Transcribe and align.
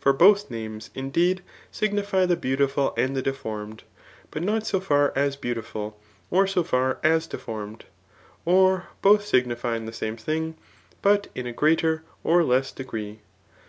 For 0.00 0.12
both 0.12 0.48
names^ 0.48 0.90
indeed, 0.96 1.44
signify 1.70 2.26
the 2.26 2.34
beautiful 2.34 2.92
and 2.96 3.14
the 3.14 3.22
deformed; 3.22 3.84
but 4.32 4.42
not 4.42 4.66
so 4.66 4.80
£ar 4.80 5.12
as 5.14 5.36
beautiful, 5.36 5.96
or 6.28 6.48
so 6.48 6.64
^ 6.64 6.96
as 7.04 7.28
deformed. 7.28 7.84
Or 8.44 8.88
both 9.00 9.24
sig« 9.24 9.46
nify 9.46 9.86
the 9.86 9.92
same 9.92 10.16
things, 10.16 10.56
but 11.02 11.28
in 11.36 11.46
a 11.46 11.52
greater 11.52 12.02
or 12.24 12.42
less 12.42 12.72
degree. 12.72 13.20